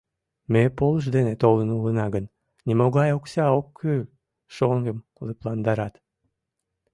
[0.51, 2.25] —Ме полыш дене толын улына гын,
[2.67, 4.03] нимогай окса ок кӱл,—
[4.55, 5.93] шоҥгым лыпландарат.